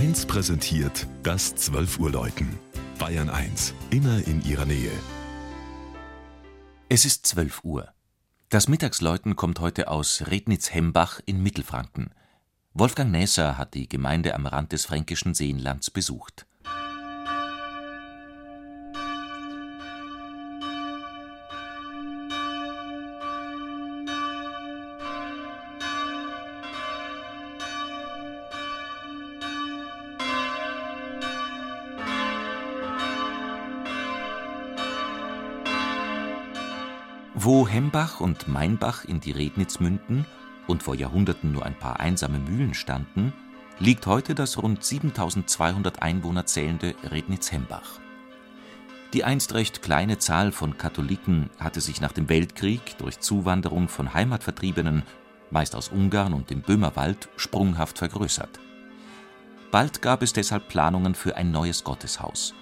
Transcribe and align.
1 0.00 0.24
präsentiert 0.24 1.06
das 1.22 1.54
12 1.56 1.98
Uhr 1.98 2.10
Läuten. 2.10 2.58
Bayern 2.98 3.28
1, 3.28 3.74
immer 3.90 4.26
in 4.26 4.42
ihrer 4.46 4.64
Nähe. 4.64 4.90
Es 6.88 7.04
ist 7.04 7.26
12 7.26 7.64
Uhr. 7.64 7.86
Das 8.48 8.66
Mittagsläuten 8.66 9.36
kommt 9.36 9.60
heute 9.60 9.88
aus 9.88 10.22
Rednitz-Hembach 10.26 11.20
in 11.26 11.42
Mittelfranken. 11.42 12.14
Wolfgang 12.72 13.10
Nässer 13.10 13.58
hat 13.58 13.74
die 13.74 13.90
Gemeinde 13.90 14.34
am 14.34 14.46
Rand 14.46 14.72
des 14.72 14.86
fränkischen 14.86 15.34
Seenlands 15.34 15.90
besucht. 15.90 16.46
Wo 37.42 37.66
Hembach 37.66 38.20
und 38.20 38.48
Mainbach 38.48 39.06
in 39.06 39.18
die 39.18 39.30
Rednitz 39.30 39.80
münden 39.80 40.26
und 40.66 40.82
vor 40.82 40.94
Jahrhunderten 40.94 41.52
nur 41.52 41.64
ein 41.64 41.74
paar 41.74 41.98
einsame 41.98 42.38
Mühlen 42.38 42.74
standen, 42.74 43.32
liegt 43.78 44.06
heute 44.06 44.34
das 44.34 44.58
rund 44.58 44.84
7200 44.84 46.02
Einwohner 46.02 46.44
zählende 46.44 46.94
Rednitz-Hembach. 47.02 47.98
Die 49.14 49.24
einst 49.24 49.54
recht 49.54 49.80
kleine 49.80 50.18
Zahl 50.18 50.52
von 50.52 50.76
Katholiken 50.76 51.48
hatte 51.58 51.80
sich 51.80 52.02
nach 52.02 52.12
dem 52.12 52.28
Weltkrieg 52.28 52.98
durch 52.98 53.20
Zuwanderung 53.20 53.88
von 53.88 54.12
Heimatvertriebenen, 54.12 55.04
meist 55.50 55.74
aus 55.74 55.88
Ungarn 55.88 56.34
und 56.34 56.50
dem 56.50 56.60
Böhmerwald, 56.60 57.30
sprunghaft 57.36 57.96
vergrößert. 57.96 58.60
Bald 59.70 60.02
gab 60.02 60.20
es 60.20 60.34
deshalb 60.34 60.68
Planungen 60.68 61.14
für 61.14 61.36
ein 61.36 61.50
neues 61.52 61.84
Gotteshaus 61.84 62.52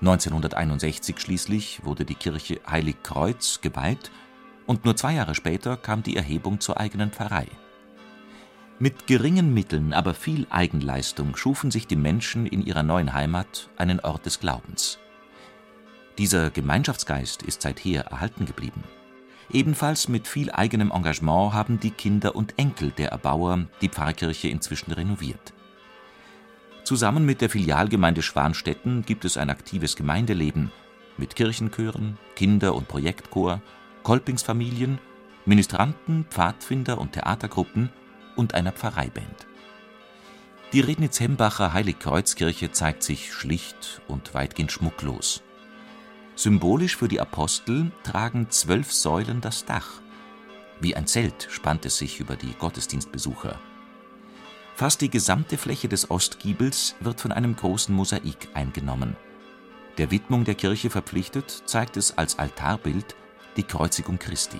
1961 0.00 1.18
schließlich 1.18 1.84
wurde 1.84 2.04
die 2.04 2.14
Kirche 2.14 2.60
Heilig 2.68 2.96
Kreuz 3.02 3.60
geweiht 3.60 4.10
und 4.66 4.84
nur 4.84 4.96
zwei 4.96 5.14
Jahre 5.14 5.34
später 5.34 5.76
kam 5.76 6.02
die 6.02 6.16
Erhebung 6.16 6.60
zur 6.60 6.78
eigenen 6.78 7.10
Pfarrei. 7.10 7.46
Mit 8.78 9.06
geringen 9.06 9.54
Mitteln, 9.54 9.92
aber 9.92 10.14
viel 10.14 10.46
Eigenleistung 10.50 11.36
schufen 11.36 11.70
sich 11.70 11.86
die 11.86 11.96
Menschen 11.96 12.44
in 12.44 12.66
ihrer 12.66 12.82
neuen 12.82 13.14
Heimat 13.14 13.70
einen 13.76 14.00
Ort 14.00 14.26
des 14.26 14.40
Glaubens. 14.40 14.98
Dieser 16.18 16.50
Gemeinschaftsgeist 16.50 17.42
ist 17.42 17.62
seither 17.62 18.06
erhalten 18.06 18.46
geblieben. 18.46 18.82
Ebenfalls 19.50 20.08
mit 20.08 20.26
viel 20.26 20.50
eigenem 20.50 20.90
Engagement 20.90 21.52
haben 21.52 21.78
die 21.78 21.92
Kinder 21.92 22.34
und 22.34 22.58
Enkel 22.58 22.90
der 22.90 23.10
Erbauer 23.10 23.66
die 23.80 23.88
Pfarrkirche 23.88 24.48
inzwischen 24.48 24.92
renoviert 24.92 25.53
Zusammen 26.84 27.24
mit 27.24 27.40
der 27.40 27.48
Filialgemeinde 27.48 28.20
Schwanstetten 28.20 29.06
gibt 29.06 29.24
es 29.24 29.38
ein 29.38 29.48
aktives 29.48 29.96
Gemeindeleben 29.96 30.70
mit 31.16 31.34
Kirchenchören, 31.34 32.18
Kinder 32.36 32.74
und 32.74 32.88
Projektchor, 32.88 33.62
Kolpingsfamilien, 34.02 34.98
Ministranten, 35.46 36.26
Pfadfinder 36.28 36.98
und 36.98 37.12
Theatergruppen 37.12 37.88
und 38.36 38.52
einer 38.52 38.72
Pfarreiband. 38.72 39.46
Die 40.74 40.80
Rednitz-Hembacher 40.80 41.72
Heiligkreuzkirche 41.72 42.70
zeigt 42.70 43.02
sich 43.02 43.32
schlicht 43.32 44.02
und 44.06 44.34
weitgehend 44.34 44.70
schmucklos. 44.70 45.42
Symbolisch 46.36 46.96
für 46.96 47.08
die 47.08 47.20
Apostel 47.20 47.92
tragen 48.02 48.50
zwölf 48.50 48.92
Säulen 48.92 49.40
das 49.40 49.64
Dach. 49.64 50.02
Wie 50.80 50.94
ein 50.94 51.06
Zelt 51.06 51.46
spannt 51.48 51.86
es 51.86 51.96
sich 51.96 52.20
über 52.20 52.36
die 52.36 52.52
Gottesdienstbesucher 52.58 53.58
Fast 54.76 55.00
die 55.02 55.10
gesamte 55.10 55.56
Fläche 55.56 55.88
des 55.88 56.10
Ostgiebels 56.10 56.96
wird 56.98 57.20
von 57.20 57.30
einem 57.30 57.54
großen 57.54 57.94
Mosaik 57.94 58.48
eingenommen. 58.54 59.16
Der 59.98 60.10
Widmung 60.10 60.42
der 60.42 60.56
Kirche 60.56 60.90
verpflichtet, 60.90 61.62
zeigt 61.66 61.96
es 61.96 62.18
als 62.18 62.40
Altarbild 62.40 63.14
die 63.56 63.62
Kreuzigung 63.62 64.18
Christi. 64.18 64.58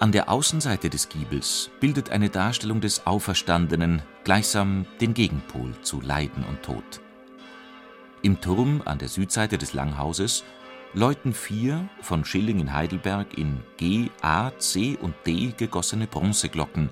An 0.00 0.10
der 0.10 0.28
Außenseite 0.28 0.90
des 0.90 1.08
Giebels 1.08 1.70
bildet 1.78 2.10
eine 2.10 2.28
Darstellung 2.28 2.80
des 2.80 3.06
Auferstandenen 3.06 4.02
gleichsam 4.24 4.84
den 5.00 5.14
Gegenpol 5.14 5.80
zu 5.82 6.00
Leiden 6.00 6.42
und 6.42 6.60
Tod. 6.64 7.00
Im 8.22 8.40
Turm 8.40 8.82
an 8.84 8.98
der 8.98 9.08
Südseite 9.08 9.58
des 9.58 9.74
Langhauses 9.74 10.42
läuten 10.92 11.32
vier 11.32 11.88
von 12.00 12.24
Schilling 12.24 12.58
in 12.58 12.72
Heidelberg 12.72 13.38
in 13.38 13.62
G, 13.76 14.10
A, 14.22 14.50
C 14.58 14.98
und 15.00 15.14
D 15.24 15.54
gegossene 15.56 16.08
Bronzeglocken 16.08 16.90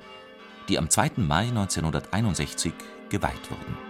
die 0.70 0.78
am 0.78 0.88
2. 0.88 1.10
Mai 1.16 1.48
1961 1.48 2.72
geweiht 3.10 3.50
wurden 3.50 3.89